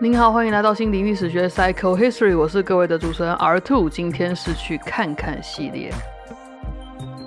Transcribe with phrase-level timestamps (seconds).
[0.00, 5.92] 您好，欢迎来到心理历史学 （Psychohistory） 我是各位的主持人 R Two，今天是去看看系列。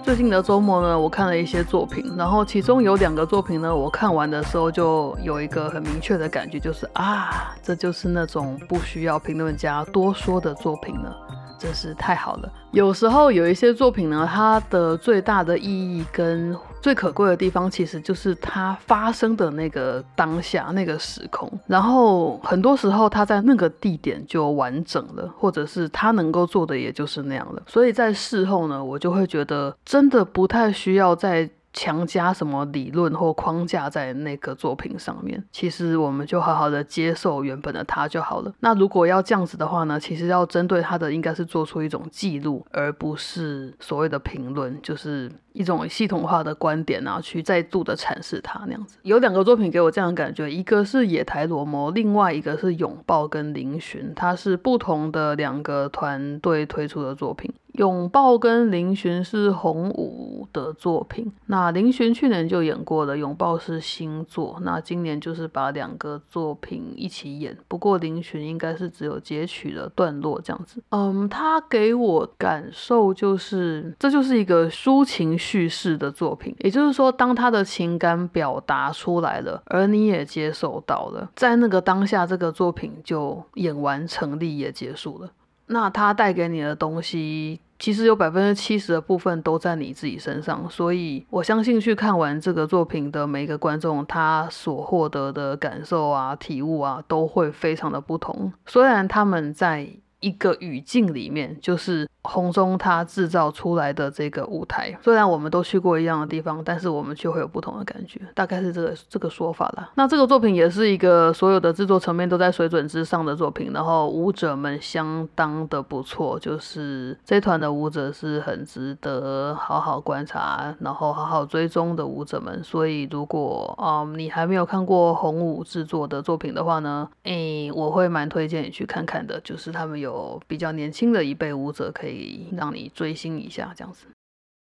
[0.03, 11.15] 最近的周末呢，我看了一些作品，然后其中有两个作品呢，我看完的时候就有一个很明确的感觉，就是啊，这就是那种不需要评论家多说的作品了，
[11.63, 12.51] 真是太好了。
[12.71, 21.49] 有时候有一些作品呢，它的最大的意义跟最可贵的地方，其实就是它发生的那个当下、那个时空。
[21.65, 27.63] 然后很多时候，它在那个地点就完整了，或者是它能够做的也就是那样了。
[27.65, 35.43] 所以在事后呢，我就会觉得真的不太需要再强加什么理论或框架在那个作品上面。
[35.51, 38.53] 其实我们就好好的接受原本的他就好了。
[38.61, 45.31] 那如果要这样子的话呢，其实要针对他的应该是做出一种记录，而不是所谓的评论，就是。
[45.53, 48.97] 一种系统化的观点然后，去再度的阐释它那样子。
[49.03, 57.53] 有两个作品给我这样的感觉，一个是野台罗摩，另外一个是拥抱跟嶙峋，它是不同的两个团队推出的作品。
[57.73, 67.57] 拥抱跟嶙峋是红武的作品，那嶙峋去年就演过了，拥抱是新作，那今年就是把两个作品一起演。
[67.67, 70.83] 不过嶙峋应该是只有截取了段落这样子。
[70.89, 75.35] 嗯，他给我感受就是，这就是一个抒情。
[75.43, 85.29] 叙事的作品，也就是说，当他的情感表达出来了，而你也接受到了，在那个当下，这个作品就演完成立也结束了。
[85.67, 90.69] 那他带给你的东西，其实有百分之七十的部分都在你自己身上。
[90.69, 98.51] 所以我相信，去看完这个作品的每一个观众，他所获得的感受啊、体悟啊，都会非常的不同。
[98.65, 99.87] 虽然他们在
[100.23, 104.97] 一个语境里面，就是红中他制造出来的这个舞台。
[105.01, 109.91] 虽然我们都去过一样的地方，但是我们却会有不同的感觉，大概是这个这个说法啦。
[109.95, 122.63] 那这个作品也是一个所有的制作层面都在水准之上的作品，然后舞者们相当的不错，就是这团的舞者是很值得好好观察，然后好好追踪的舞者们。
[122.63, 130.12] 所以如果啊你还没有看过红舞制作的作品的话呢，诶，我会蛮推荐你去看看的，就是他们有。
[130.13, 134.05] 有比较年轻的一辈舞者可以让你追星一下，这样子。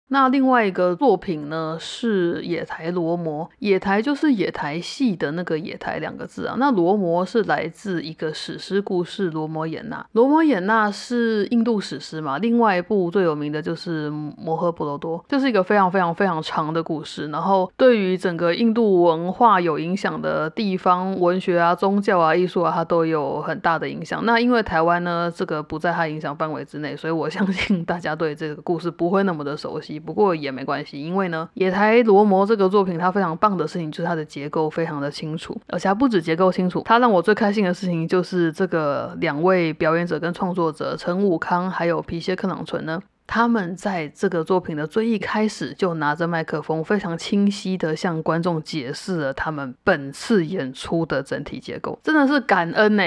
[0.08, 6.56] 那另外一个作品呢是野台罗摩，野台就是野台戏的那个野台两个字啊。
[6.58, 12.38] 那罗摩是来自一个史诗故事《罗摩衍那》，罗摩衍那是印度史诗嘛。
[12.38, 17.26] 另外一部最有名的就是《摩诃婆罗多》，这是一个非常非常非常长的故事。
[17.28, 24.24] 然后对于整个印度文化有影响的地方文学啊、宗教啊、艺术啊，它都有很大的影响。
[24.24, 29.93] 那因为台湾呢，这个不在它影响范围之内，所以我相信大家对这个故事不会那么的熟悉。
[29.98, 53.02] 不过也没关系，因为呢，《野台罗摩》这个作品它非常棒的事情就是它的结构非常的清楚，而且它不止结构清楚，它让我最开心的事情就是这个两位表演者跟创作者陈武康还有皮谢克朗纯呢，他们在这个作品的最一开始就拿着麦克风，非常清晰的向观众解释了他们本次演出的整体结构，真的是感恩呢。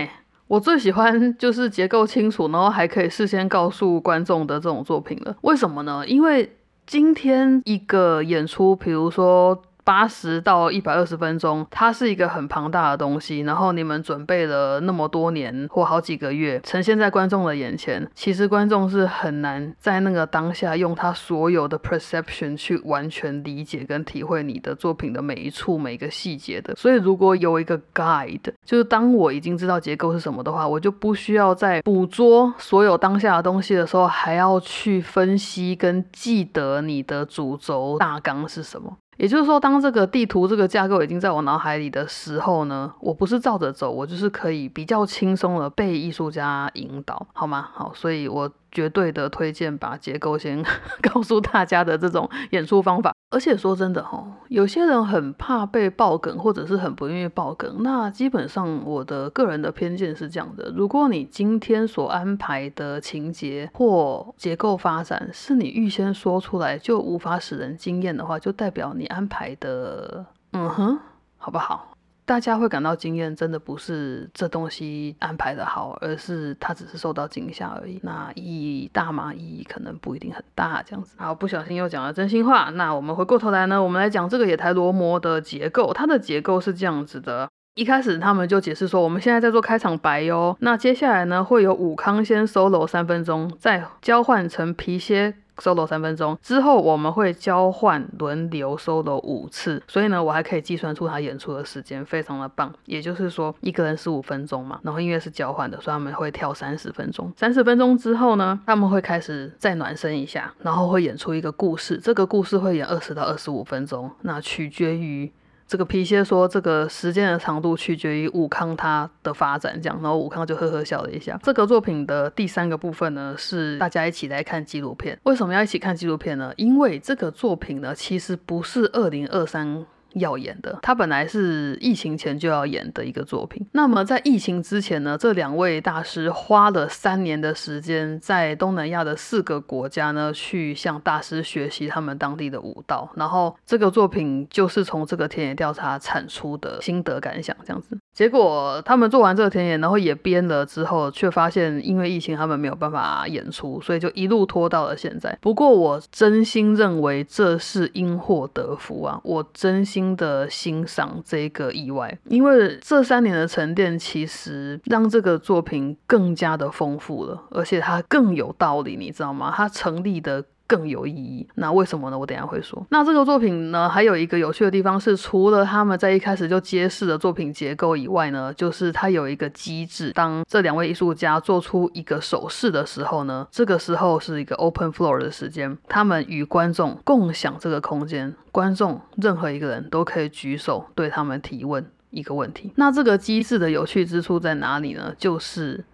[0.47, 5.35] 我最喜欢就是结构清楚，然后还可以事先告诉观众的这种作品了。
[5.41, 6.07] 为什么呢？
[6.07, 6.49] 因为
[6.87, 9.61] 今天一个演出，比如说。
[9.87, 13.39] 八十到一百二十分钟，它是一个很庞大的东西。
[13.39, 26.75] 然后你们准备了那么多年或好几个月，呈现在观众的眼前，其实观众是很难在那个当下用他所有的 perception 去完全理解跟体会你的作品的每一处每一个细节的。
[26.75, 38.97] 所以如果有一个 guide，就是当我已经知道结构是什么的话，我就不需要在捕捉所有当下的东西的时候，还要去分析跟记得你的主轴大纲是什么。
[39.17, 47.69] 也就是说，当这个地图、这个架构已经在我脑海里的时候呢，我不是照着走，我就是可以比较轻松的被艺术家引导，好吗？
[47.73, 48.51] 好，所以我。
[48.69, 50.63] 绝对的推荐把结构先
[51.01, 57.83] 告诉大家的这种演出方法，而且说真的哈，有些人很怕被爆梗，或者是很不愿意爆梗。
[57.83, 70.97] 那基本上我的个人的偏见是这样的：如果你今天所安排的情节或结构发展是你预先说出来就无法使人惊艳的话，就代表你安排的嗯哼，
[71.37, 71.96] 好不好？
[72.27, 78.01] 大家会感到惊艳，真的不是这东西安排的好，而是它只是受到惊吓而已。
[78.03, 79.33] 那意义大吗？
[79.33, 81.15] 意义可能不一定很大，这样子。
[81.17, 82.69] 好，不小心又讲了真心话。
[82.71, 85.93] 那我们回过头来呢，我们来讲这个野台罗摩的结构。
[85.93, 87.47] 它的结构是这样子的。
[87.75, 90.57] 一开始他们就解释说，我们现在在做开场白哟。
[90.59, 95.33] 那接下来呢，会有武康先 solo 三分钟，再交换成皮蝎。
[95.57, 102.73] Solo 三分钟之后，我们会交换轮流 solo 五次，所以呢，我还可以计算出他演出的时间，非常的棒。
[102.85, 107.31] 也就是说，一个人十五分钟嘛，然后因为是交换的，所以他们会跳三十分钟。
[107.35, 111.97] 三十分钟之后呢，他们会开始再暖身一下，然后会演出一个故事。
[111.97, 115.31] 这个故事会演二十到二十五分钟，那取决于。
[115.67, 121.37] 这个皮鞋说，这个时间的长度取决于武康他的发展，这样，然后武康就呵呵笑了一下。
[121.43, 125.19] 这个作品的第三个部分呢，是大家一起来看纪录片。
[125.23, 126.53] 为什么要一起看纪录片呢？
[126.55, 129.85] 因为这个作品呢，其实不是二零二三。
[130.19, 133.65] 要演的，他本来是疫情前就要演的一个作品。
[133.73, 143.09] 那么在疫情之前呢，这两位大师花了三年的时间，在东南亚的四个国家呢，去向大师学习他们当地的舞蹈。
[143.15, 147.97] 然后这个作品就是从这个田野调查产出的心得感想这样子。
[148.13, 155.37] 结果他们做完这个田野，然后也编了之后，却发现因为疫情，他们没有办法演出，所以就一路拖到了现在。
[155.41, 159.21] 不过我真心认为这是因祸得福啊！
[159.23, 169.53] 我真心的欣赏这个意外，因为这三年的沉淀，其实让这个作品更加的丰富了，而且它更有道理，你知道吗？
[169.55, 170.45] 它成立的。
[170.67, 171.47] 更有意义。
[171.55, 172.19] 那为什么呢？
[172.19, 172.85] 我等下会说。
[172.89, 180.11] 那这个作品呢，还有一个有趣的地方是，除了他们在一开始就揭示的作品结构以外呢，就是它有一个机制。
[180.11, 188.35] 当这两位艺术家做出一个手势的时候呢，这个时候是一个 open floor 的时间，他们与观众共享这个空间。
[188.51, 192.73] 观众任何一个人都可以举手对他们提问一个问题。
[192.75, 195.13] 那这个机制的有趣之处在哪里呢？
[195.17, 195.85] 就是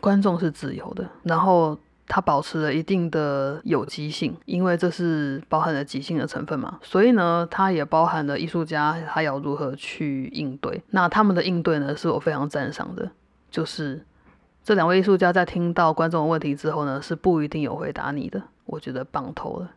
[0.00, 1.78] 观众是自由的，然后。
[2.12, 10.82] 它保持了一定的有机性，因为这是包含了即兴的成分嘛，所以呢，它也包含了艺术家他要如何去应对。
[10.90, 13.12] 那他们的应对呢，是我非常赞赏的，
[13.48, 14.04] 就是
[14.64, 19.70] 这两位艺术家在听到观众的问题之后呢，是不一定有回答你的，我觉得棒透了。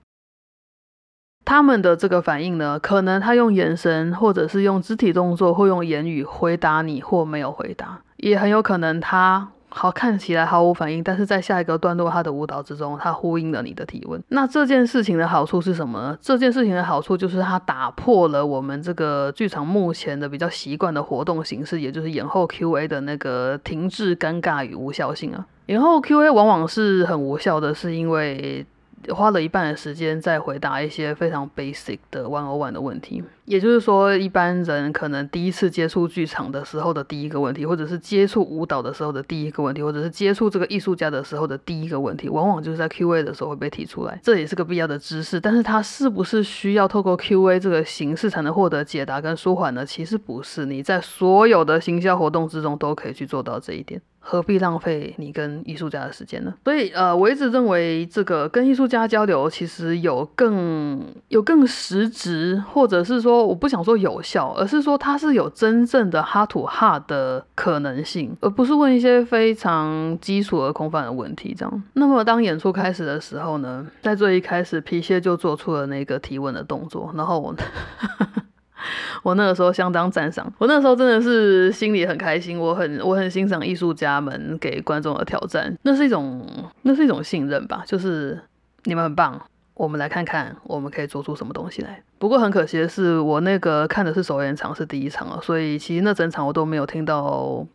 [1.46, 9.52] 他们的这个反应呢，可能他用眼神，或者是用肢体动作，或用言语回答你，或没有回答，也很有可能他。
[9.76, 14.22] 好看起来毫无反应，但是在下一个段落，他的舞蹈之中，他呼应了你的提问。
[14.30, 16.18] 那这件事情的好处是什么呢？
[16.22, 25.46] 这件事情的好处就是它打破了我们这个剧场目前的比较习惯的活动形式，也就是演后 Q&A 的那个停滞、尴尬与无效性啊。
[25.66, 28.66] 演后 Q&A 往往是很无效的，是因为。
[29.10, 44.20] 花了一半的时间在回答一些非常 basic 的 one-on-one 的问题，也就是说，一般人可能第一次接触剧场的时候的第一个问题，或者是接触舞蹈的时候的第一个问题，或者是接触这个艺术家的时候的第一个问题，往往就是在 Q A 的时候会被提出来。
[44.24, 49.86] 这也是个必要的知识，但是它是不是需要透过 Q A 这个形式才能获得解答跟舒缓呢？
[49.86, 54.02] 其实不是，你在所有的行销活动之中都可以去做到这一点。
[54.26, 56.54] 何必浪费你跟艺术家的时间呢？
[56.64, 71.54] 所以，呃，我一直认为这个跟艺术家交流其实有更有更实质，或者是说，我不想说有效，而是说它是有真正的哈土哈的可能性，而不是问一些非常基础而空泛的问题。
[71.54, 77.54] 这样，那么当演出开始的时候呢，在最一开始，皮鞋就做出了那个提问的动作，然后我。
[79.24, 86.46] 我那个时候相当赞赏，我那时候真的是心里很开心，我很我很欣赏艺术家们给观众的挑战，那是一种
[86.84, 88.40] 那是一种信任吧，就是
[88.84, 89.42] 你们很棒，
[89.74, 92.04] 我们来看看我们可以做出什么东西来。
[92.20, 97.66] 不过很可惜的是，我那个看的是首演场是第一场啊，所以其实那整场我都没有听到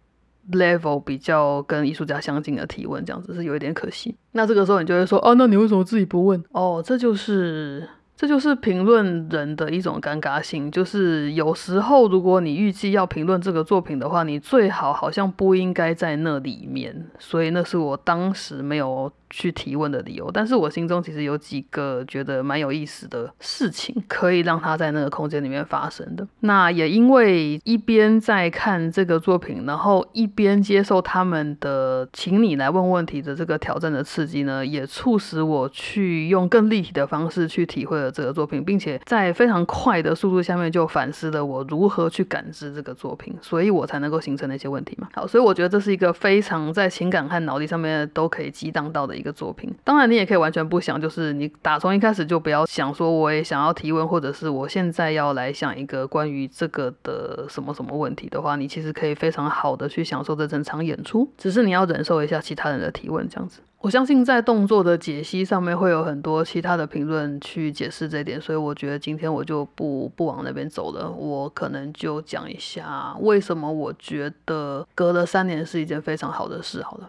[0.52, 4.14] level 比较跟艺术家相近的提问，这样子是有一点可惜。
[4.32, 6.42] 那这个时候你就会说，哦，那你为什么自己不问？
[6.52, 7.88] 哦，这就是。
[8.18, 19.12] 这就是评论人的一种尴尬性，就是有时候如果你预计要评论这个作品的话，你最好好像不应该在那里面，所以那是我当时没有。
[19.30, 26.26] 去提问的理由，但是我心中其实有几个觉得蛮有意思的事情，可以让他在那个空间里面发生的。
[26.40, 45.08] 那也因为一边在看这个作品，然后一边接受他们的请你来问问题的这个挑战的刺激呢，也促使我去用更立体的方式去体会了这个作品，并且在非常快的速度下面就反思了我如何去感知这个作品，所以我才能够形成那些问题嘛。
[45.12, 49.17] 好，所以我觉得这是一个非常在情感和脑力上面都可以激荡到的。
[49.18, 63.60] 一个作品，当然你也可以完全不想，就是你打从一开始就不要想说我也想要提问，或者是我现在要来想一个关于这个的什么什么问题的话，你其实可以非常好的去享受这整场演出，只是你要忍受一下其他人的提问这样子。
[63.80, 71.08] 我相信在动作的解析上面会有很多其他的评论去解释这点，所以我觉得今天我就不不往那边走了。
[71.08, 76.82] 我可能就讲一下为什么我觉得隔了三年是一件非常好的事。
[76.82, 77.08] 好了。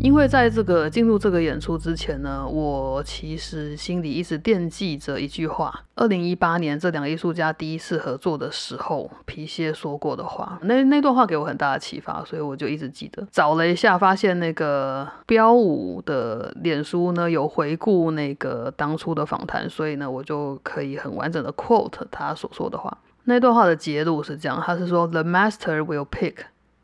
[0.00, 5.84] 因为在这个进入这个演出之前呢，我其实心里一直惦记着一句话。
[5.96, 13.26] 二零一八年这两个艺术家第一次合作的时候，皮鞋说过的话，那那段话给我很大的启发，所以我就一直记得。
[13.32, 22.96] 找了一下，发现那个标舞的脸书呢有回顾那个当初的访谈，所以呢我就可以很完整的 quote 他所说的话。
[23.24, 26.34] 那段话的结录是这样，他是说：“The master will pick。”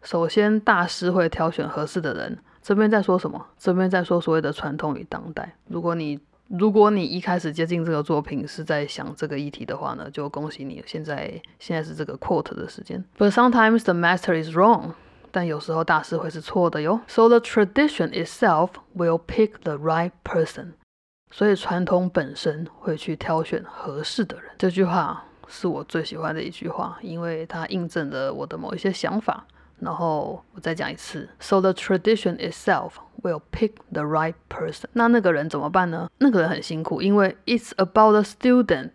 [0.02, 2.38] 首先，大师会挑选合适的人。
[2.64, 3.47] 这边在说什么？
[3.59, 5.54] 这边在说所谓的传统与当代。
[5.68, 6.18] 如果你
[6.49, 13.04] 如果你一开始接近这个作品是在想这个议题的话呢，就恭喜你，现在现在是这个 quote 的时间。
[13.18, 14.92] But sometimes the master is wrong，
[15.30, 17.02] 但有时候大师会是错的哟。
[17.06, 20.68] So the tradition itself will pick the right person，
[21.30, 24.52] 所以传统本身会去挑选合适的人。
[24.56, 29.47] 这句话是我最喜欢的一句话，因为它印证了我的某一些想法。
[29.79, 34.86] 然后我再讲一次，So the tradition itself will pick the right person。
[34.93, 36.09] 那那个人怎么办呢？
[36.17, 38.91] 那个人很辛苦，因为 it's about the student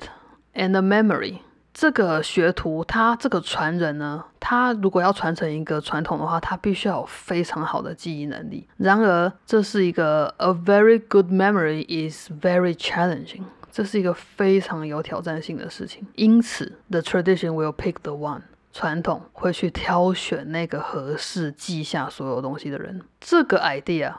[0.55, 1.39] and the memory。
[1.73, 8.69] 这个学徒他这个传人呢，他如果要传承一个传统的话，他必须要有非常好的记忆能力。
[8.77, 13.43] 然而，这是一个 a very good memory is very challenging。
[13.73, 16.07] 这是一个非常有挑战性的事情。
[16.15, 18.43] 因此，the tradition will pick the one。
[18.72, 23.02] 传统会去挑选那个合适记下所有东西的人。
[23.20, 24.14] 这个 idea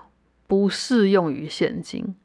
[0.46, 2.16] 不适用于现今。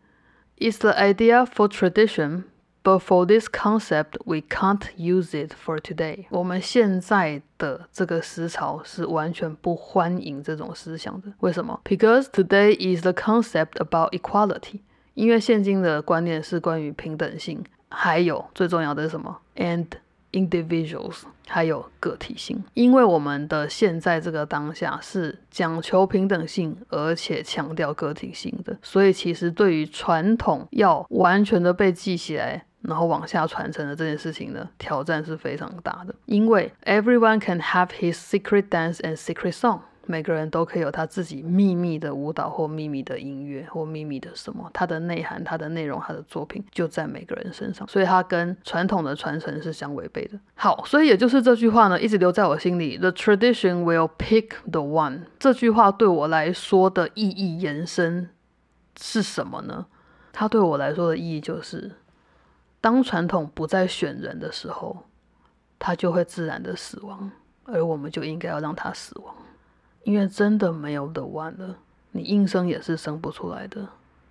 [0.58, 2.46] It's the idea for tradition,
[2.82, 6.26] but for this concept, we can't use it for today.
[6.30, 11.34] 我们现在的这个思潮是完全不欢迎这种思想的。
[11.40, 14.80] 为什么？Because today is the concept about equality.
[15.14, 19.88] 因为现今的观念是关于平等性，还有最重要的是什么？And
[20.36, 36.14] individuals 还有个体性，因为我们的现在这个当下是讲求平等性，而且强调个体性的，所以其实对于传统要完全的被记起来，然后往下传承的这件事情呢，挑战是非常大的。
[36.26, 39.80] 因为 everyone can have his secret dance and secret song。
[40.08, 50.40] 每个人都可以有他自己秘密的舞蹈或秘密的音乐或秘密的什么，它的内涵、它的内容、它的作品就在每个人身上，所以它跟传统的传承是相违背的。
[50.56, 52.98] 好，所以也就是这句话呢，一直留在我心里。
[52.98, 55.22] The tradition will pick the one。
[55.40, 58.30] 这句话对我来说的意义延伸
[59.00, 59.88] 是什么呢？
[60.32, 61.92] 它对我来说的意义就是，
[62.82, 65.04] 当传统不再选人的时候，
[65.80, 67.32] 它就会自然的死亡，
[67.64, 69.34] 而我们就应该要让它死亡。
[70.06, 71.76] 因为真的没有的玩了，
[72.12, 73.86] 你硬生也是生不出来的。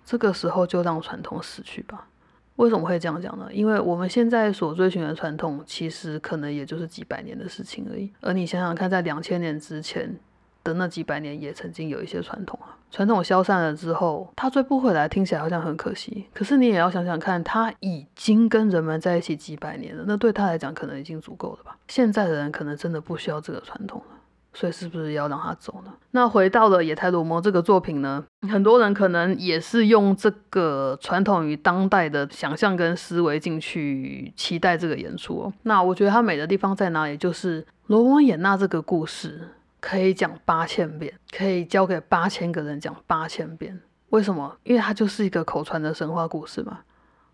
[0.05, 2.07] 这个时候就让传统死去吧。
[2.55, 3.49] 为什么会这样讲呢？
[3.51, 8.09] 因为我们现在所追寻的传统，其实可能也就是几百年的事情而已。
[8.21, 10.17] 而你想想看，在两千年之前
[10.63, 12.77] 的那几百年，也曾经有一些传统啊。
[12.89, 16.27] 传统消散了之后，它追不回来，听起来好像很可惜。
[16.33, 21.77] 可是你也要想想看，它已经跟人们在一起几百年了，那对他来讲，可能已经足够了吧？
[21.89, 24.14] 现在的人可能真的不需要这个传统了。
[24.55, 25.91] 所以是不是要让他走呢？
[26.11, 35.39] 那回到了《野太罗摩》这个作品呢，很多人可能也是用这个传统与当代的想象跟思维进去期待这个演出。
[35.39, 35.53] 哦。
[35.63, 37.17] 那我觉得它美的地方在哪里？
[37.17, 39.49] 就是罗摩衍那这个故事
[39.81, 43.81] 可以讲八千遍，可以交给八千个人讲八千遍。
[44.11, 44.55] 为什么？
[44.63, 46.79] 因为它就是一个口传的神话故事嘛。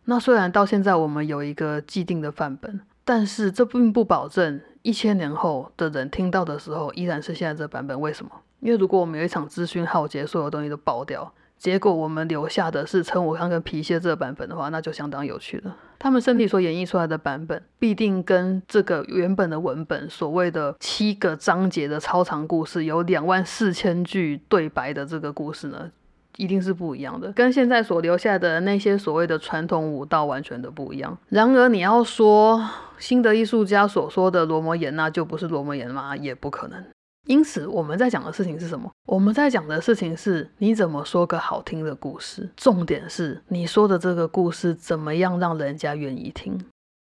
[0.05, 4.59] 那虽然到现在我们有一个既定的范本，但是这并不保证。
[4.81, 7.99] 一千年后的人听到的时候，依然是现在这版本。
[7.99, 8.31] 为什么？
[8.59, 15.75] 因为如果我们有一场资讯浩劫，所有东西都爆掉，结果我们留下的是陈武康跟皮谢这个版本的话，那就相当有趣了。
[15.99, 25.91] 他们身体所演绎出来的版本，必定跟这个原本的文本所谓的七个章节的超长故事，有两万四千句对白的这个故事呢？
[26.41, 31.15] 一定是不一样的，跟现在所留下的那些所谓的传统舞蹈完全的不一样。
[31.29, 32.67] 然而，你要说
[32.97, 36.83] 新的艺术家所说的罗摩衍那就不是罗摩衍吗，也不可能。
[37.27, 38.89] 因此，我们在讲的事情是什么？
[39.05, 42.49] 我们在讲的事情是你怎么说个好听的故事。
[42.57, 46.57] 重点是你说的这个故事怎么样让人家愿意听。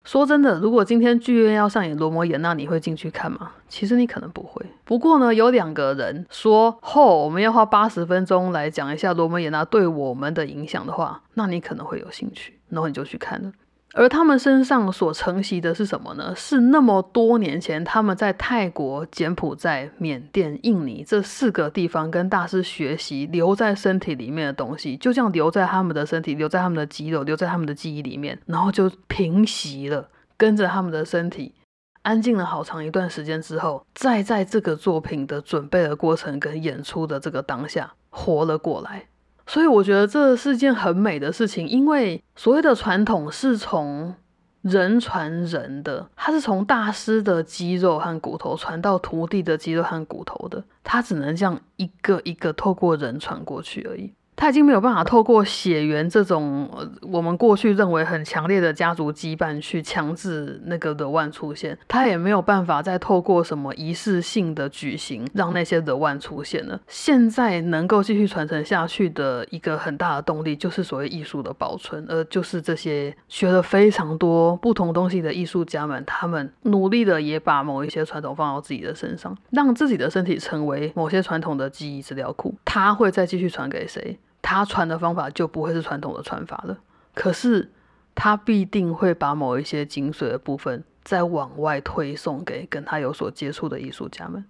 [0.06, 3.52] 说真的，如果今天剧院要上演《罗摩衍那》，你会进去看吗？
[3.68, 4.64] 其实你可能不会。
[4.86, 13.52] 不过呢，有两个人说后我们要花八十分钟来讲一下《罗摩衍那》对我们的影响的话，那你可能会有兴趣，然后你就去看了。
[13.98, 16.34] 而他们身上所承袭的是什么呢？
[16.36, 31.56] 是那么多年前他们在泰国、柬埔寨、缅甸、印尼这四个地方跟大师学习留在身体里面的东西，就这样留在他们的身体，留在他们的肌肉，留在他们的记忆里面，然后就平息了，跟着他们的身体
[32.02, 39.06] 安静了好长一段时间之后，再在这个作品的准备的过程跟演出的这个当下活了过来。
[39.48, 44.16] 所以我觉得这是件很美的事情，因为所谓的传统是从
[44.62, 54.12] 人传人的，它是从大师的肌肉和骨头传到徒弟的肌肉和骨头的，它只能这样一个一个透过人传过去而已。
[54.36, 56.70] 他已经没有办法透过血缘这种
[57.02, 66.82] 我们过去认为很强烈的家族羁绊去强制那个 The One 出现，他也没有办法再透过什么仪式性的举行让那些 The One 出现了。
[66.88, 82.54] 现在能够继续传承下去的一个很大的动力，就是所谓艺术的保存，而就是这些学了非常多不同东西的艺术家们，他们努力的也把某一些传统放到自己的身上，让自己的身体成为某些传统的记忆资料库。
[82.66, 84.20] 他会再继续传给谁？
[84.46, 86.78] 他传的方法就不会是传统的传法了，
[87.16, 87.72] 可是
[88.14, 94.46] 他必定会把某一些精髓的部分再往外推送给跟他有所接触的艺术家们。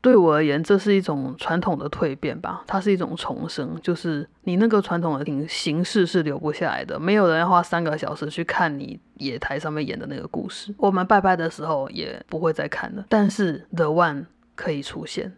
[0.00, 13.04] 对我而言，这是一种传统的蜕变吧，它是一种重生，就是你那个传统的形形式是留不下来的，没有人要花三个小时去看你野台上面演的那个故事，我们拜拜的时候也不会再看了。
[13.08, 15.34] 但是 The One 可以出现。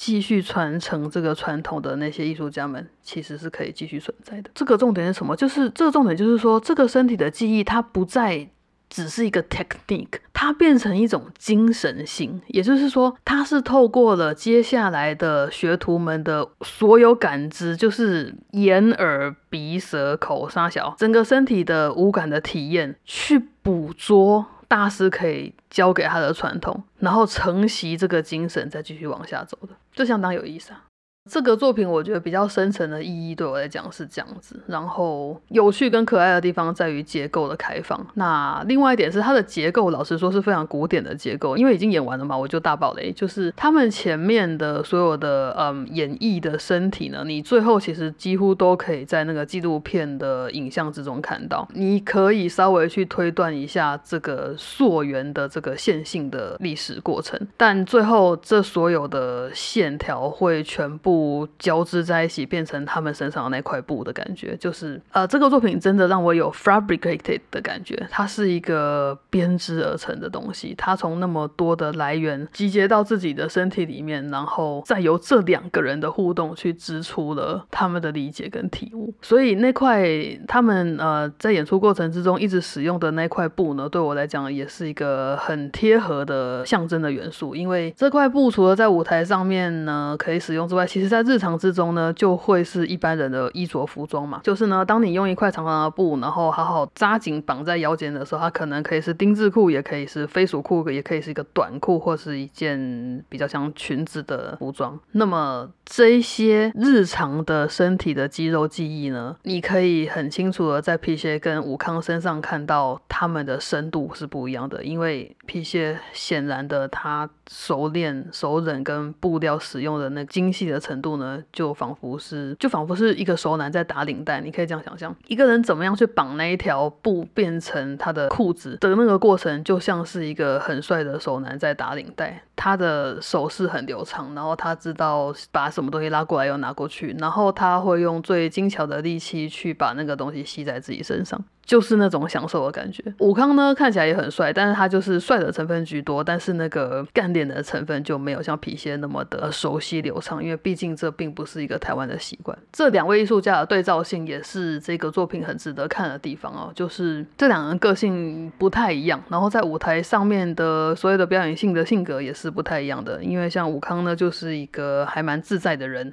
[0.00, 4.48] 继续传承这个传统的那些艺术家们，其实是可以继续存在的。
[4.54, 5.36] 这个重点是什么？
[5.36, 8.48] 就是这个重点就是说，这个身体的记忆，它不再
[8.88, 12.40] 只是一个 technique，它变成一种精神性。
[12.46, 24.46] 也就是说，它是透过了接下来的学徒们的所有感知，就是眼、耳、鼻、舌、口、沙小，整个身体的五感的体验，去捕捉。
[24.70, 30.84] 大师可以教给他的传统，然后承袭这个精神，再继续往下走的，这相当有意思啊。
[31.28, 38.04] 这个作品我觉得比较深层的意义对我来讲是这样子，然后有趣跟可爱的地方在于结构的开放。
[38.14, 61.09] 那另外一点是它的结构，老实说是非常古典的结构，因为已经演完了嘛，我就大爆雷，就是他们前面的所有的嗯演绎的身体呢，你最后其实几乎都可以在那个纪录片的影像之中看到，你可以稍微去推断一下这个溯源的这个线性的历史过程，但最后这所有的线条会全部。
[61.10, 68.06] 布交织在一起，变成他们身上的那块布的感觉，就是呃，这个作品真的让我有 fabricated 的感觉。
[68.08, 79.12] 它是一个编织而成的东西，它从那么多的来源集结到自己的身体里面，然后再由这两个人的互动去织出了他们的理解跟体悟。
[79.20, 80.08] 所以那块
[80.46, 87.56] 他们呃在演出过程之中一直使用的那块布呢，对我来讲也是一个很贴合的象征的元素。
[87.56, 94.38] 因为这块布除了在舞台上面呢可以使用之外，其其实，在日常之中呢，就会是一般人的衣着服装嘛。
[94.44, 105.00] 就是呢，当你用一块长长的布，然后好好扎紧绑在腰间的时候，它可能可以是丁字裤，也可以是飞鼠裤，也可以是一个短裤，或是一件比较像裙子的服装。
[105.12, 120.80] 那么这一些日常的身体的肌肉记忆呢，你可以很清楚的在皮鞋跟武康身上看到他们的深度是不一样的，因为皮鞋显然的他熟练、熟忍跟布料使用的那精细的。
[120.80, 124.40] 程度呢，就仿佛是，就仿佛是一个熟男在打领带。
[124.40, 132.42] 你可以这样想象，一个人怎么样去绑那一条布变成他的裤子的那个过程，就像是一个很帅的熟男在打领带。
[132.56, 141.42] 他的手势很流畅，然后他知道把什么东西拉过来又拿过去，然后他会用最精巧的力气去把那个东西吸在自己身上。
[141.64, 143.02] 就是那种享受的感觉。
[143.18, 152.56] 武康呢看起来也很帅，但是他就是帅的成分居多，但是那个干练的成分就没有像皮鞋那么的熟悉流畅，因为毕竟这并不是一个台湾的习惯。
[152.72, 163.22] 这两位艺术家的对照性也是这个作品很值得看的地方哦，就是这两人个性不太一样，然后在舞台上面的所有的表演性的性格也是不太一样的。
[163.22, 166.12] 因为像武康呢，就是一个还蛮自在的人，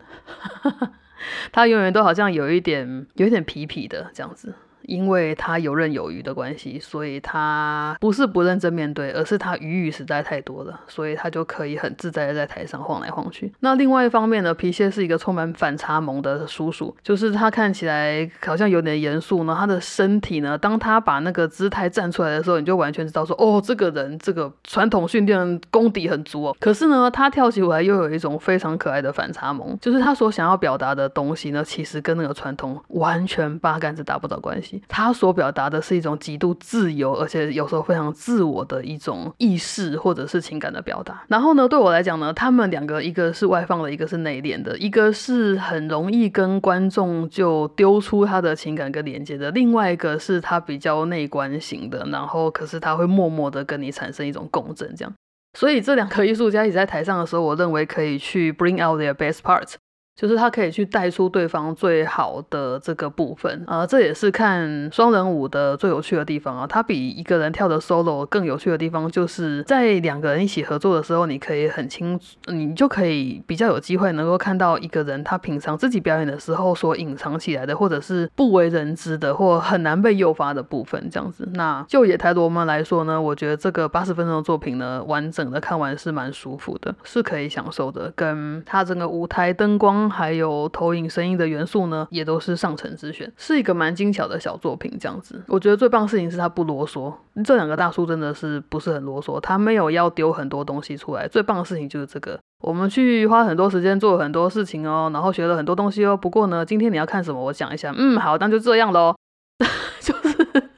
[1.52, 4.54] 他永远都好像有一点有一点痞痞的这样子。
[4.88, 13.52] 因为他游刃有余的关系，所以他不是不认真面对，而是他余语实在太多了，所以他就可以很自在的在台上晃来晃去。
[13.60, 26.56] 那另外一方面呢，皮谢是一个充满反差萌的叔叔，就是他看起来好像有点严肃呢，他的身体呢，当他把那个姿态站出来的时候，你就完全知道说，哦，这个人这个传统训练功底很足哦。
[26.60, 34.77] 可是呢，他跳起舞来又有一种非常可爱的反差萌，就是他所想要表达的东西呢，其实跟那个传统完全八竿子打不着关系。
[34.88, 41.24] 他所表达的是一种极度自由，而且有时候非常自我的一种意识或者是情感的表达。
[41.28, 55.14] 然后呢，对我来讲呢，他们两个一个是外放的，一个是内敛的，一个是很容易跟观众就丢出他的情感跟连接的，另外一个是他比较内观型的，然后可是他会默默的跟你产生一种共振，这样。
[55.58, 59.74] 所以这两个艺术家一起在台上的时候，我认为可以去 bring out their best parts。
[60.18, 66.66] 就是他可以去带出对方最好的这个部分，呃，这也是看双人舞的最有趣的地方啊。
[66.66, 81.48] 它比一个人跳的 solo 更有趣的地方，就是在两个人一起合作的时候，你可以很清楚，你就可以比较有机会能够看到一个人他平常自己表演的时候所隐藏起来的，或者是不为人知的，或很难被诱发的部分，这样子。
[81.54, 90.07] 那就野台罗曼来说呢，我觉得这个八十分钟的作品呢，完整的看完是蛮舒服的，是可以享受的，跟他整个舞台灯光。
[90.10, 94.96] 还有投影声音的元素呢，也都是上乘之选，是一个蛮精巧的小作品。
[95.00, 97.14] 这样子，我觉得最棒的事情是他不啰嗦。
[97.44, 101.28] 这两个大叔真的是不是很啰嗦，他没有要丢很多东西出来。
[101.28, 106.18] 最棒的事情就是这个，我们去花很多时间做很多事情哦，然后学了很多东西哦。
[106.18, 107.94] 不过呢，今天你要看什么，我讲一下。
[107.96, 109.16] 嗯，好，那就这样喽。
[110.02, 110.70] 就是。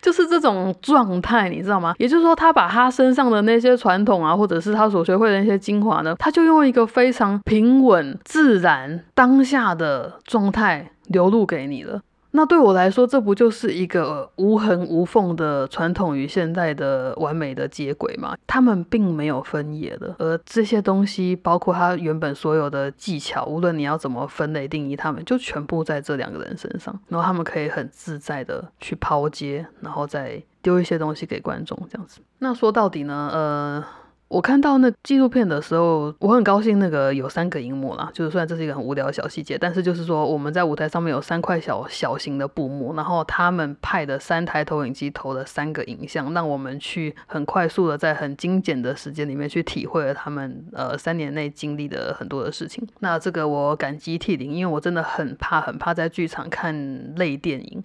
[0.00, 1.94] 就是这种状态，你知道吗？
[1.98, 12.00] 也就是说，他把他身上的那些传统啊，或者是他所学会的那些精华呢，他就用一个非常平稳、自然、当下的状态流露给你了。
[12.36, 18.36] 那对我来说，这不就是一个无痕无缝的传统与现代的完美的接轨吗？
[18.46, 32.20] 他们并没有分野的，而这些东西，包括他原本所有的技巧，无论你要怎么分类定义，他们就全部在这两个人身上，然后他们可以很自在的去抛接，然后再丢一些东西给观众，这样子。
[32.40, 33.84] 那说到底呢，呃。
[34.28, 36.78] 我看到那纪录片的时候，我很高兴。
[36.78, 52.86] 那个有三个荧幕啦，就是虽然这是一个很无聊的小细节，但是就是说我们在舞台上面有三块小小型的布幕，然后他们派的三台投影机投了三个影像，让我们去很快速的在很精简的时间里面去体会了他们呃三年内经历的很多的事情。
[52.98, 57.82] 那这个我感激涕零，因为我真的很怕很怕在剧场看类电影。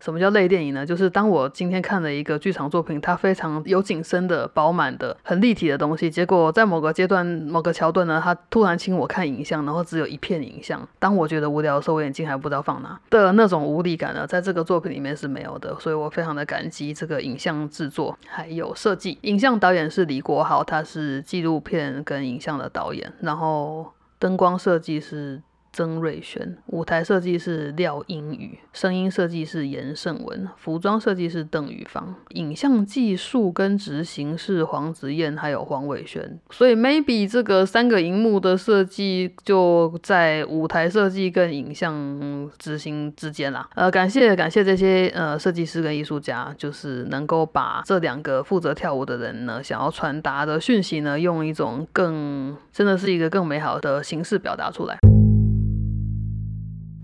[0.00, 0.84] 什么叫类电影呢？
[0.84, 10.88] 就是当我今天看了一个剧场作品，它非常有景深的、饱满的、很立体的东西，结果在某个阶段、某个桥段呢，它突然请我看影像，然后只有一片影像。
[10.98, 15.78] 当我觉得无聊的时候，我眼睛还不知道放哪的那种无力感呢，在这个作品里面是没有的。
[15.78, 19.18] 所以我非常的感激这个影像制作还有设计。
[19.22, 25.42] 影像导演是李国豪，他是纪录片跟影像的导演，然后灯光设计是。
[25.72, 36.38] 曾瑞轩，舞台设计是廖英宇，声音设计是严胜文，服装设计是邓宇芳，影像技术跟执行是黄子燕还有黄伟轩。
[36.50, 43.68] 所以 maybe 这个三个荧幕的设计就在舞台设计跟影像执行之间啦。
[43.74, 54.98] 呃，感谢感谢这些呃设计师跟艺术家，就是能够把这两个负责跳舞的人呢想要传达的讯息呢，用一种更真的是一个更美好的形式表达出来。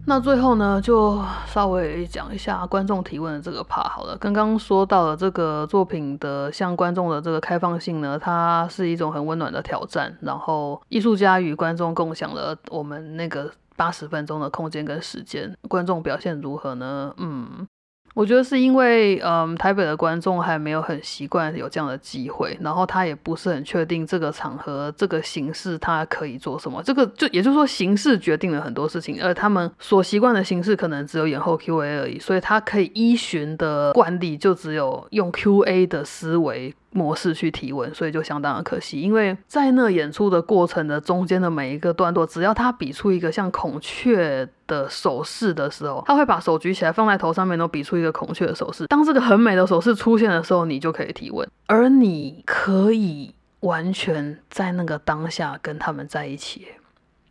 [0.08, 4.16] 那最后呢，就稍微讲一下观众提问的这个趴好了。
[4.18, 10.16] 刚刚说到了这个作品的向观众的这个开放性呢，它是一种很温暖的挑战。
[10.22, 17.12] 然后艺术家与观众共享了我们那个八十分钟的空间跟时间，观众表现如何呢？
[17.16, 17.66] 嗯。
[18.16, 26.82] 我觉得是因为，嗯，台北的观众还没有很习惯有这样的机会，然后他也不是很确定这个场合、这个形式他可以做什么。
[26.82, 36.74] 这个就也就是说，形式决定了很多事情，而他们所习惯的形式可能只有演后 Q&A 而已，所以他可以依循的惯例就只有用 Q&A 的思维。
[36.90, 48.86] 模式去提问，所以就相当的可惜，因为在那演出的过程的中间的每一个段落，只要他比出一个像孔雀的手势的时候，他会把手举起来放在头上面，都比出一个孔雀的手势。
[48.86, 56.66] 当这个很美的手势出现的时候，你就可以提问，而你可以完全在那个当下跟他们在一起，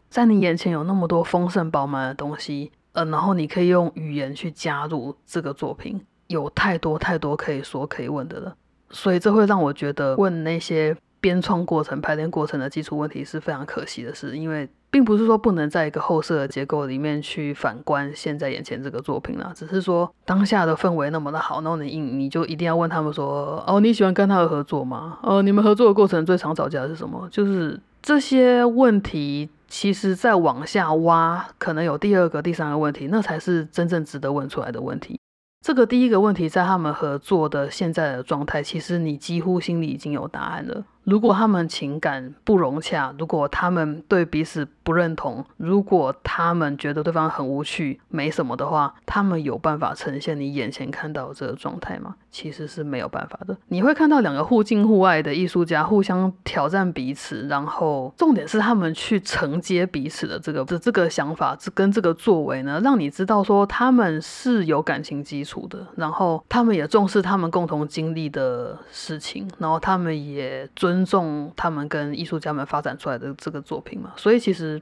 [0.09, 8.55] 在你眼前有那么多丰盛饱满的东西，呃，然后你可以用语言去加入这个作品，有太多太多可以说可以问的了。
[8.95, 25.17] 所以这会让我觉得问那些编创过程、排练过程的基础问题是非常可惜的事，因为并不是说不能在一个后设的结构里面去反观现在眼前这个作品啦，只是说当下的氛围那么的好，然后你你就一定要问他们说，哦你喜欢跟他的合作吗？
[25.21, 27.27] 哦你们合作的过程最常吵架的是什么？
[27.29, 35.19] 就是这些问题，其实再往下挖，可能有第二个、第三个问题，那才是真正值得问出来的问题。
[35.65, 40.85] 这个第一个问题，在他们合作的现在的状态，其实你几乎心里已经有答案了。
[41.05, 52.15] 如果他们情感不融洽，如果他们对彼此不认同，如果他们觉得对方很无趣、没什么的话，他们有办法呈现你眼前看到这个状态吗？
[52.31, 53.55] 其实是没有办法的。
[53.67, 70.94] 你会看到两个互敬互爱的艺术家互相挑战彼此，然后重点是他们去承接彼此的这个这这个想法，这跟这个作为呢，让你知道说他们是有感情基础的，然后他们也重视他们共同经历的事情，然后他们也尊。
[70.95, 74.81] 尊重他们跟艺术家们发展出来的这个作品嘛，所以其实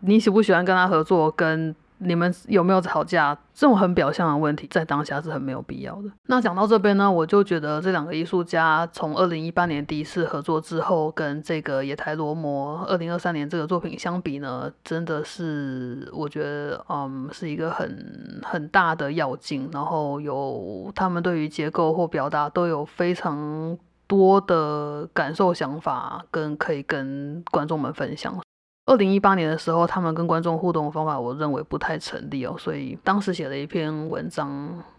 [0.00, 6.10] 你喜不喜欢跟他合作，跟你们有没有吵架，这种很表象的问题，在当下是很没有必要的。
[6.26, 23.78] 那讲到这边呢，我就觉得这两个艺术家从二零一八年第一次合作之后，跟这个野台罗摩二零二三年这个作品相比呢，真的是我觉得，嗯，是一个很很大的要进，然后有他们对于结构或表达都有非常。
[24.16, 28.40] 多的感受、想法跟可以跟观众们分享。
[28.86, 34.46] 二零一八年的时候，他们跟观众互动的方法，我认为不太成立哦，所以当时写了一篇文章。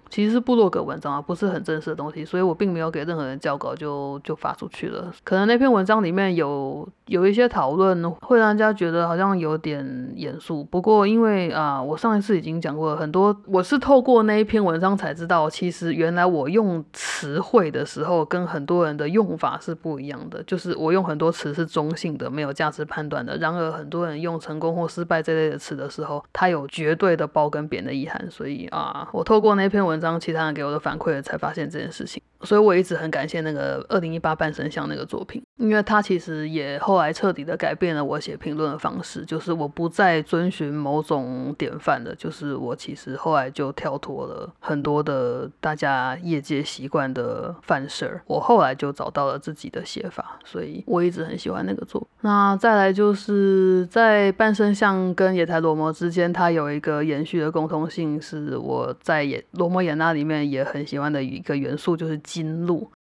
[0.10, 5.12] 其实是部落格文章啊，不是很正式的东西，所以我并没有给任何人交稿就就发出去了。
[5.24, 10.63] 可能那篇文章里面有有一些讨论，会让人家觉得好像有点严肃。
[10.63, 20.44] 不过因为啊，我上一次已经讲过了很多，我是透过那一篇文章才知道，其实原来我用词汇的时候跟很多人的用法是不一样的。
[20.44, 23.36] 就是我用很多词是中性的，没有价值判断的。
[23.38, 28.24] 然而很多人用成功或失败这类的词的时候，它有绝对的褒跟贬的意涵。
[28.30, 29.94] 所以啊，我透过那篇文。
[29.95, 32.21] 文章其他人给我的反馈，才发现这件事情。
[32.41, 52.05] 所以我一直很感谢那个二零一八半神像那个作品，因为它其实也后来彻底的改变了我写评论的方式，就是我不再遵循某种典范的，就是我其实后来就跳脱了很多的大家业界习惯的范式，我后来就找到了自己的写法，所以我一直很喜欢那个作。
[52.21, 62.17] 那再来就是在半身像跟野台罗摩之间，它有一个延续的共通性，是我在野罗摩那里面也很喜欢的一个元素，就是。
[62.19, 62.91] 金鹿。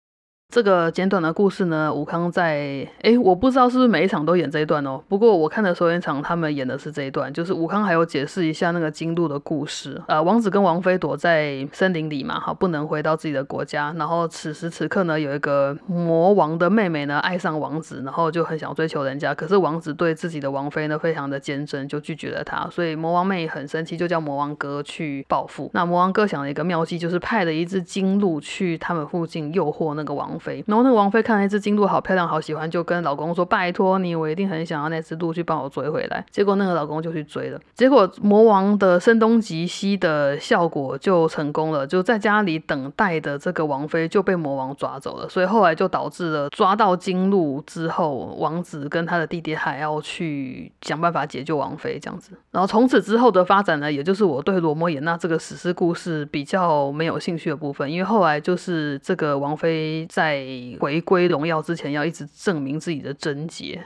[0.54, 5.02] 这个简短的故事呢，武康在哎，我不知道是不是每一场都演这一段哦。
[5.08, 10.00] 不过我看的首演场，他们演的是这一段，就是武康还有解释一下那个金鹿的故事。
[10.06, 13.92] 呃，王子跟王妃躲在森林里嘛，好，不能回到自己的国家。
[13.98, 19.34] 然后此时此刻呢，有一个魔王的妹妹呢，爱上王子，然后就很想追求人家。
[19.34, 22.70] 可是王子对自己的王妃呢，非常的坚贞，就拒绝了他。
[22.70, 25.68] 所以魔王妹很生气，就叫魔王哥去报复。
[25.74, 30.38] 那魔王哥想了一个妙计，就是派了一只金鹿去他们附近诱惑那个王。
[30.66, 45.28] 然后那个王妃看那只金鹿好漂亮，好喜欢，就跟老公说：“拜托你，我一定很想要那只鹿去帮我追回来。”结果那个老公就去追了，结果魔王的声东击西的效果就成功了，就在家里等待的这个王妃就被魔王抓走了。
[45.28, 52.32] 所以后来就导致了抓到金鹿之后，王子跟他的弟弟还要去想办法解救王妃这样子。
[52.50, 60.23] 然后从此之后的发展呢，也就是我对罗摩衍那这个史诗故事比较没有兴趣的部分，因为后来就是这个王妃在。
[60.24, 60.42] 在
[60.80, 63.78] 回归荣耀之前，要一直证明自己的贞洁，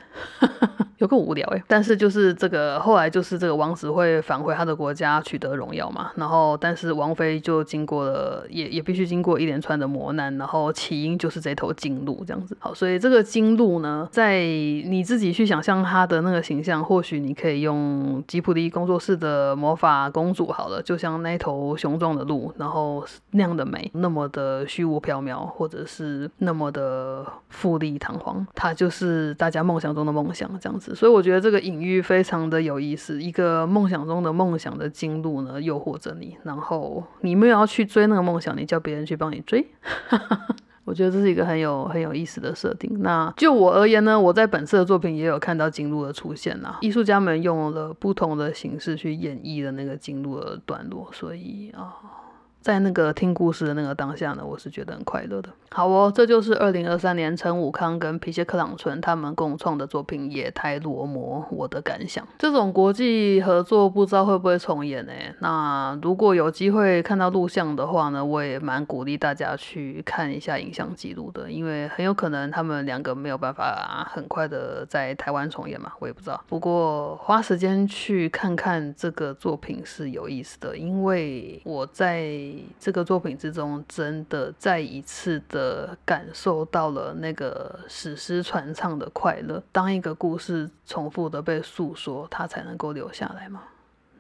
[0.99, 1.63] 有个无聊哎。
[1.67, 6.13] 但是就是这个后来就是这个王子会返回他的国家取得荣耀嘛。
[6.15, 10.37] 然后但是王妃就经过了，也也必须经过一连串的磨难。
[10.39, 12.57] 然后起因就是这头金鹿这样子。
[12.61, 26.28] 好，所以这个金鹿呢，在你自己去想象它的那个形象，或许你可以用吉普力工作室的魔法公主好了，就像那头雄壮的鹿，然后那样的美，那么的虚无缥缈，或者是。
[26.39, 33.23] 那么的富丽堂皇，它就是大家梦想中的梦想这样子，所以我觉得这个隐喻非常的有意思。
[33.23, 39.67] 一个梦想中的梦想的金路呢，诱惑着你，然后你没有要去追那个梦想，你叫别人去帮你追。
[40.85, 43.03] 我觉得这是一个很有很有意思的设定。
[43.03, 46.79] 那就我而言呢，我在本次的作品也有看到金路的出现啦。
[46.81, 51.97] 艺术家们用了不同的形式去演绎了那个金路的段落，所以啊。
[52.69, 55.49] 在那个听故事的那个当下呢，我是觉得很快乐的。
[55.71, 62.27] 好哦，这就是二零二三年陈武康跟皮切克朗纯他们共创的作品《野台罗摩》，我的感想。
[62.39, 65.13] 这种国际合作不知道会不会重演呢？
[65.39, 76.39] 那如果有机会看到录像的话呢，我也蛮鼓励大家去看一下影像记录的，因为很有可能他们两个没有办法很快的在台湾重演嘛，我也不知道。
[76.47, 82.58] 不过花时间去看看这个作品是有意思的，因为我在。
[82.79, 89.63] 这个作品之中，真的再一次的感受到了那个史诗传唱的快乐。
[89.73, 93.63] 当一个故事重复的被诉说，它才能够留下来嘛。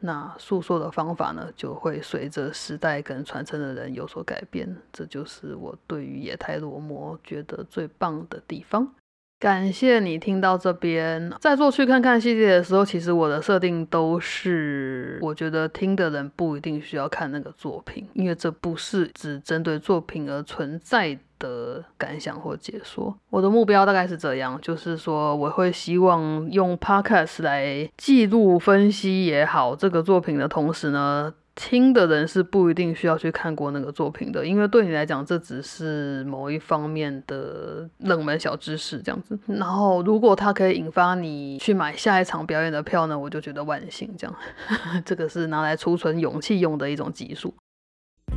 [0.00, 4.76] 那诉说的方法呢，就会随着时代跟传承的人有所改变。
[4.92, 8.94] 这就是我对于野太罗摩觉得最棒的地方。
[9.38, 23.16] 感谢你听到这边，在做去看看系列的时候，其实我的设定都是，我觉得听的人不一定需要看那个作品，因为这不是只针对作品而存在的感想或解说。
[23.30, 31.32] 我的目标大概是这样，就是说我会希望用 podcast 来记录分析也好这个作品的同时呢。
[31.60, 39.36] 听的人是不一定需要去看过那个作品的，因为对你来讲，这只是某一方面的冷门小知识这样子。
[39.48, 44.08] 然后，如果它可以引发你去买下一场表演的票呢，我就觉得万幸。
[44.16, 44.36] 这样，
[45.04, 47.52] 这个是拿来储存勇气用的一种技术。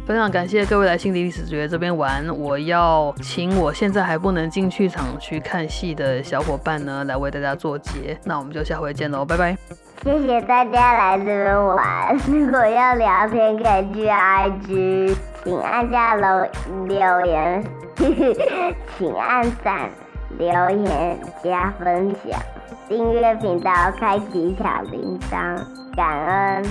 [0.05, 8.17] 非常感谢各位来心理历史学这边玩，我要请我现在还不能进去场去看戏的小伙伴呢，来为大家做结。
[8.25, 9.55] 那我们就下回见喽，拜拜。
[10.03, 12.17] 谢谢大家来这边玩。
[12.27, 16.47] 如果要聊天，可以去 IG，请按下留
[16.87, 17.63] 留言，
[18.97, 19.89] 请按赞、
[20.37, 22.41] 留言、加分享、
[22.89, 25.57] 订阅频道、开启小铃铛，
[25.95, 26.65] 感恩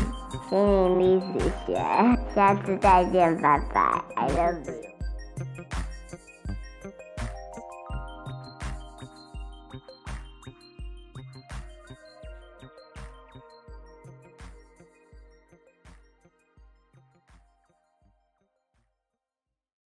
[0.48, 1.74] 心灵历史学。
[2.34, 4.89] 下次再见，拜拜，I love you。